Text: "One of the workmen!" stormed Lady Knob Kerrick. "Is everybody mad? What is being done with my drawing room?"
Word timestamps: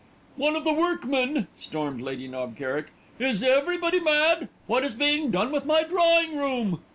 "One 0.35 0.55
of 0.55 0.63
the 0.63 0.73
workmen!" 0.73 1.45
stormed 1.59 2.01
Lady 2.01 2.27
Knob 2.27 2.57
Kerrick. 2.57 2.87
"Is 3.19 3.43
everybody 3.43 3.99
mad? 3.99 4.49
What 4.65 4.83
is 4.83 4.95
being 4.95 5.29
done 5.29 5.51
with 5.51 5.65
my 5.67 5.83
drawing 5.83 6.37
room?" 6.39 6.79